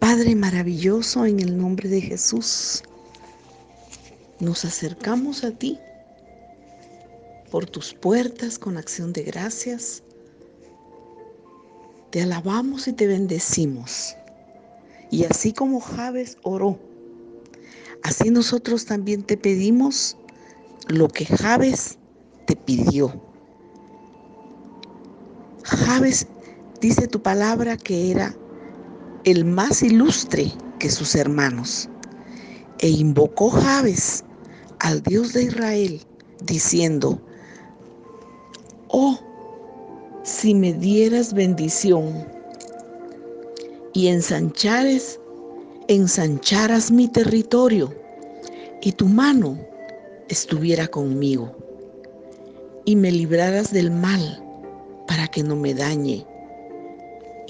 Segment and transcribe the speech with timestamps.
[0.00, 2.82] Padre maravilloso, en el nombre de Jesús,
[4.40, 5.78] nos acercamos a ti
[7.50, 10.02] por tus puertas con acción de gracias.
[12.10, 14.16] Te alabamos y te bendecimos.
[15.10, 16.78] Y así como Javes oró,
[18.02, 20.16] así nosotros también te pedimos
[20.88, 21.98] lo que Javes
[22.46, 23.12] te pidió.
[25.62, 26.26] Javes
[26.80, 28.34] dice tu palabra que era
[29.24, 31.88] el más ilustre que sus hermanos.
[32.78, 34.24] E invocó Javes
[34.78, 36.00] al Dios de Israel,
[36.44, 37.20] diciendo,
[38.88, 39.18] Oh,
[40.22, 42.26] si me dieras bendición
[43.92, 45.20] y ensanchares,
[45.88, 47.94] ensancharas mi territorio
[48.80, 49.58] y tu mano
[50.28, 51.54] estuviera conmigo
[52.84, 54.42] y me libraras del mal
[55.06, 56.26] para que no me dañe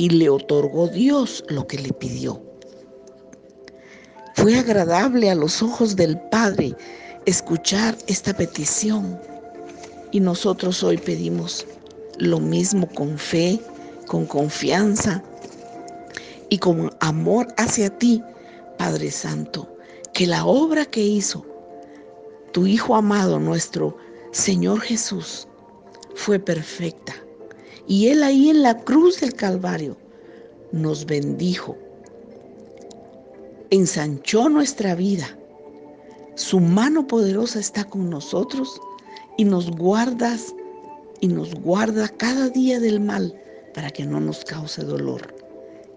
[0.00, 2.42] y le otorgó Dios lo que le pidió.
[4.34, 6.74] Fue agradable a los ojos del Padre
[7.26, 9.20] escuchar esta petición
[10.10, 11.66] y nosotros hoy pedimos
[12.16, 13.60] lo mismo con fe,
[14.06, 15.22] con confianza
[16.48, 18.22] y con amor hacia ti,
[18.78, 19.68] Padre Santo,
[20.14, 21.44] que la obra que hizo
[22.52, 23.98] tu Hijo amado, nuestro
[24.32, 25.46] Señor Jesús,
[26.14, 27.14] fue perfecta
[27.90, 29.96] y Él ahí en la cruz del Calvario
[30.70, 31.76] nos bendijo,
[33.70, 35.36] ensanchó nuestra vida.
[36.36, 38.80] Su mano poderosa está con nosotros
[39.38, 40.54] y nos guardas
[41.20, 43.34] y nos guarda cada día del mal
[43.74, 45.34] para que no nos cause dolor.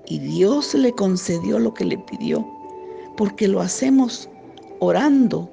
[0.08, 2.44] Y Dios le concedió lo que le pidió,
[3.18, 4.28] porque lo hacemos
[4.80, 5.48] orando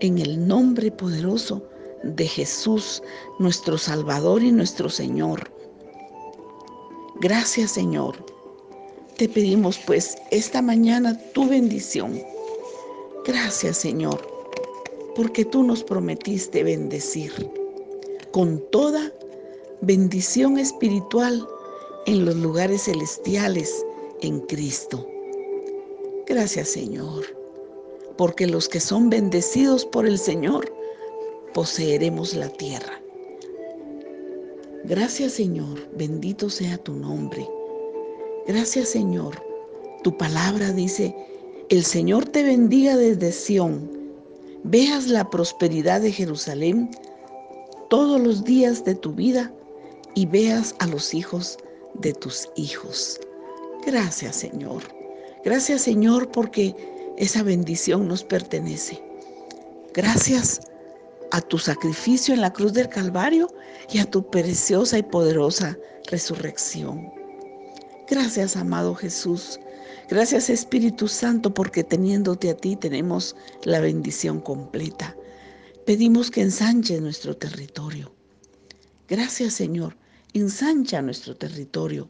[0.00, 1.62] en el nombre poderoso
[2.02, 3.04] de Jesús,
[3.38, 5.55] nuestro Salvador y nuestro Señor.
[7.20, 8.14] Gracias Señor.
[9.16, 12.20] Te pedimos pues esta mañana tu bendición.
[13.24, 14.20] Gracias Señor,
[15.14, 17.32] porque tú nos prometiste bendecir
[18.32, 19.10] con toda
[19.80, 21.48] bendición espiritual
[22.04, 23.84] en los lugares celestiales
[24.20, 25.08] en Cristo.
[26.26, 27.24] Gracias Señor,
[28.18, 30.70] porque los que son bendecidos por el Señor
[31.54, 33.00] poseeremos la tierra.
[34.88, 37.44] Gracias Señor, bendito sea tu nombre.
[38.46, 39.34] Gracias Señor,
[40.04, 41.12] tu palabra dice,
[41.70, 43.90] el Señor te bendiga desde Sión,
[44.62, 46.88] veas la prosperidad de Jerusalén
[47.90, 49.52] todos los días de tu vida
[50.14, 51.58] y veas a los hijos
[51.94, 53.18] de tus hijos.
[53.84, 54.84] Gracias Señor,
[55.44, 56.76] gracias Señor porque
[57.16, 59.02] esa bendición nos pertenece.
[59.92, 60.60] Gracias
[61.30, 63.48] a tu sacrificio en la cruz del Calvario
[63.90, 65.76] y a tu preciosa y poderosa
[66.10, 67.10] resurrección.
[68.08, 69.58] Gracias, amado Jesús.
[70.08, 73.34] Gracias, Espíritu Santo, porque teniéndote a ti tenemos
[73.64, 75.16] la bendición completa.
[75.84, 78.12] Pedimos que ensanche nuestro territorio.
[79.08, 79.96] Gracias, Señor.
[80.32, 82.08] Ensancha nuestro territorio,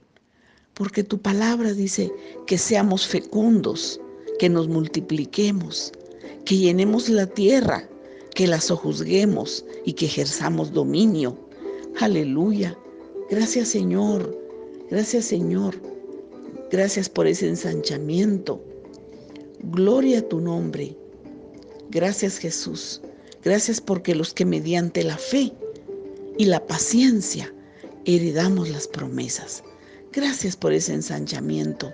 [0.74, 2.12] porque tu palabra dice
[2.46, 4.00] que seamos fecundos,
[4.38, 5.92] que nos multipliquemos,
[6.44, 7.88] que llenemos la tierra
[8.36, 11.38] que la sojuzguemos y que ejerzamos dominio.
[11.98, 12.78] Aleluya.
[13.30, 14.38] Gracias Señor.
[14.90, 15.74] Gracias Señor.
[16.70, 18.62] Gracias por ese ensanchamiento.
[19.60, 20.94] Gloria a tu nombre.
[21.88, 23.00] Gracias Jesús.
[23.42, 25.54] Gracias porque los que mediante la fe
[26.36, 27.52] y la paciencia
[28.04, 29.64] heredamos las promesas.
[30.12, 31.90] Gracias por ese ensanchamiento.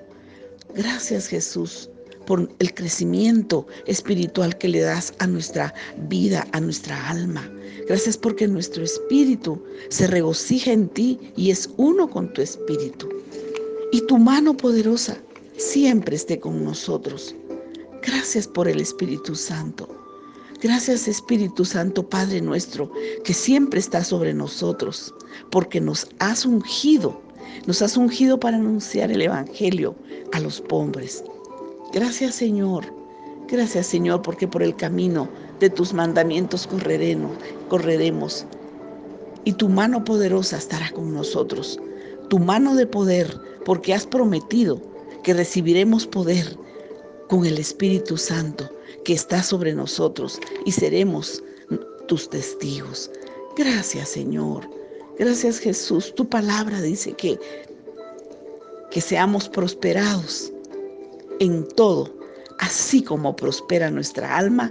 [0.74, 1.88] Gracias Jesús
[2.32, 5.74] por el crecimiento espiritual que le das a nuestra
[6.08, 7.46] vida, a nuestra alma.
[7.86, 13.06] Gracias porque nuestro espíritu se regocija en ti y es uno con tu espíritu.
[13.92, 15.18] Y tu mano poderosa
[15.58, 17.34] siempre esté con nosotros.
[18.00, 19.86] Gracias por el Espíritu Santo.
[20.62, 22.90] Gracias Espíritu Santo, Padre nuestro,
[23.24, 25.14] que siempre está sobre nosotros,
[25.50, 27.20] porque nos has ungido,
[27.66, 29.94] nos has ungido para anunciar el Evangelio
[30.32, 31.22] a los pobres.
[31.92, 32.86] Gracias Señor,
[33.48, 35.28] gracias Señor, porque por el camino
[35.60, 37.36] de tus mandamientos correremos,
[37.68, 38.46] correremos.
[39.44, 41.78] Y tu mano poderosa estará con nosotros,
[42.30, 44.80] tu mano de poder, porque has prometido
[45.22, 46.56] que recibiremos poder
[47.28, 48.70] con el Espíritu Santo
[49.04, 51.42] que está sobre nosotros y seremos
[52.08, 53.10] tus testigos.
[53.56, 54.66] Gracias Señor,
[55.18, 56.14] gracias Jesús.
[56.14, 57.38] Tu palabra dice que,
[58.90, 60.51] que seamos prosperados
[61.42, 62.08] en todo,
[62.60, 64.70] así como prospera nuestra alma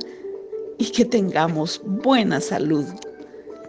[0.77, 2.85] y que tengamos buena salud.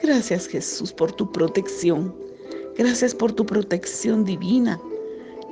[0.01, 2.15] Gracias Jesús por tu protección.
[2.77, 4.81] Gracias por tu protección divina.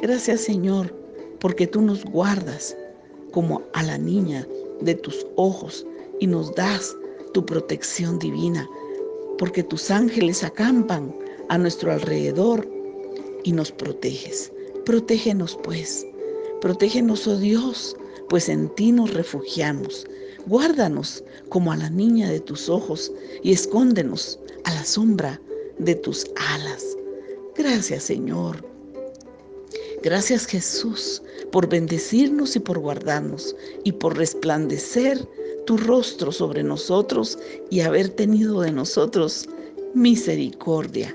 [0.01, 0.95] Gracias Señor
[1.41, 2.77] porque tú nos guardas
[3.33, 4.47] como a la niña
[4.81, 5.85] de tus ojos
[6.21, 6.97] y nos das
[7.35, 8.69] tu protección divina,
[9.39, 11.13] porque tus ángeles acampan
[11.49, 12.69] a nuestro alrededor
[13.43, 14.53] y nos proteges.
[14.85, 16.07] Protégenos pues,
[16.61, 17.97] protégenos, oh Dios,
[18.29, 20.07] pues en ti nos refugiamos.
[20.47, 23.13] Guárdanos como a la niña de tus ojos
[23.43, 25.41] y escóndenos a la sombra
[25.79, 26.97] de tus alas.
[27.57, 28.65] Gracias Señor.
[30.03, 31.23] Gracias Jesús
[31.53, 33.55] por bendecirnos y por guardarnos
[33.85, 35.29] y por resplandecer
[35.67, 37.39] tu rostro sobre nosotros
[37.71, 39.49] y haber tenido de nosotros
[39.95, 41.15] misericordia.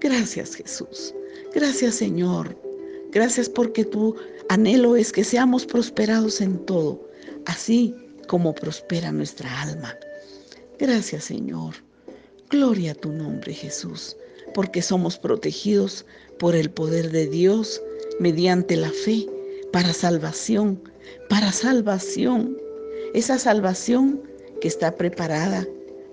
[0.00, 1.14] Gracias Jesús.
[1.54, 2.56] Gracias Señor.
[3.12, 4.16] Gracias porque tu
[4.50, 7.08] anhelo es que seamos prosperados en todo,
[7.46, 7.94] así
[8.26, 9.96] como prospera nuestra alma.
[10.76, 11.74] Gracias Señor.
[12.50, 14.16] Gloria a tu nombre Jesús,
[14.52, 16.04] porque somos protegidos
[16.40, 17.80] por el poder de Dios
[18.18, 19.24] mediante la fe
[19.72, 20.82] para salvación,
[21.28, 22.56] para salvación.
[23.14, 24.20] Esa salvación
[24.60, 25.64] que está preparada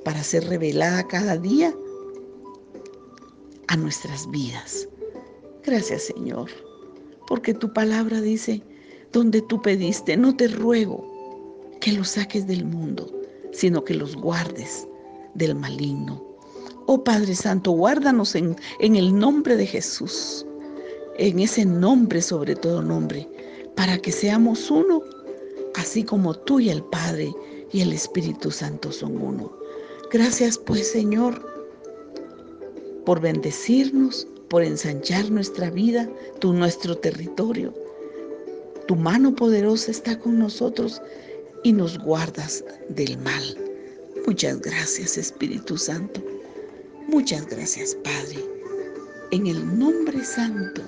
[0.06, 1.76] para ser revelada cada día
[3.68, 4.88] a nuestras vidas.
[5.64, 6.52] Gracias Señor,
[7.28, 8.64] porque tu palabra dice,
[9.12, 11.06] donde tú pediste, no te ruego
[11.82, 13.12] que los saques del mundo,
[13.52, 14.88] sino que los guardes
[15.36, 16.24] del maligno.
[16.88, 20.46] Oh Padre Santo, guárdanos en, en el nombre de Jesús,
[21.18, 23.30] en ese nombre sobre todo nombre,
[23.76, 25.02] para que seamos uno,
[25.76, 27.34] así como tú y el Padre
[27.72, 29.52] y el Espíritu Santo son uno.
[30.12, 31.46] Gracias pues Señor
[33.06, 36.10] por bendecirnos, por ensanchar nuestra vida,
[36.40, 37.74] tu, nuestro territorio.
[38.88, 41.02] Tu mano poderosa está con nosotros
[41.64, 43.58] y nos guardas del mal.
[44.26, 46.22] Muchas gracias Espíritu Santo.
[47.08, 48.44] Muchas gracias Padre.
[49.32, 50.82] En el nombre santo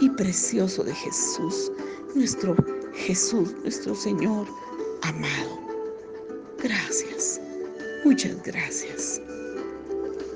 [0.00, 1.72] y precioso de Jesús,
[2.14, 2.56] nuestro
[2.94, 4.46] Jesús, nuestro Señor
[5.02, 5.60] amado.
[6.62, 7.40] Gracias.
[8.04, 9.19] Muchas gracias.